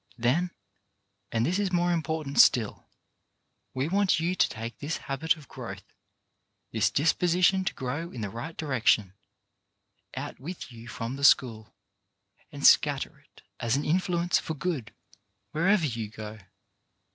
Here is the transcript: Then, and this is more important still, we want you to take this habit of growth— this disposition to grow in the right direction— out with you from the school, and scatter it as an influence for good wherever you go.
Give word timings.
Then, 0.17 0.49
and 1.31 1.45
this 1.45 1.59
is 1.59 1.71
more 1.71 1.93
important 1.93 2.39
still, 2.39 2.89
we 3.75 3.87
want 3.87 4.19
you 4.19 4.33
to 4.33 4.49
take 4.49 4.79
this 4.79 4.97
habit 5.05 5.37
of 5.37 5.47
growth— 5.47 5.83
this 6.73 6.89
disposition 6.89 7.63
to 7.65 7.73
grow 7.75 8.09
in 8.09 8.21
the 8.21 8.29
right 8.31 8.57
direction— 8.57 9.13
out 10.17 10.39
with 10.39 10.71
you 10.71 10.87
from 10.87 11.17
the 11.17 11.23
school, 11.23 11.75
and 12.51 12.65
scatter 12.65 13.19
it 13.19 13.43
as 13.59 13.75
an 13.75 13.85
influence 13.85 14.39
for 14.39 14.55
good 14.55 14.91
wherever 15.51 15.85
you 15.85 16.09
go. 16.09 16.39